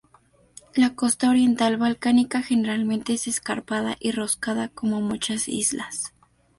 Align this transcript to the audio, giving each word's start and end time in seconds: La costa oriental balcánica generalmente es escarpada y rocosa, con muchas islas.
La 0.73 0.95
costa 0.95 1.29
oriental 1.29 1.77
balcánica 1.77 2.41
generalmente 2.41 3.13
es 3.13 3.27
escarpada 3.27 3.97
y 3.99 4.11
rocosa, 4.11 4.69
con 4.69 4.89
muchas 5.03 5.47
islas. 5.47 6.11